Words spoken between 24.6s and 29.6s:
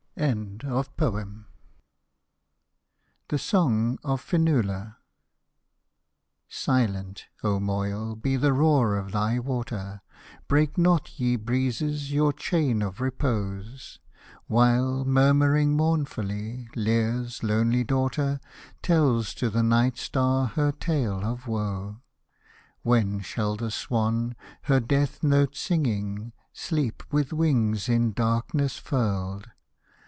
her death note singing. Sleep, with wings in darkness furled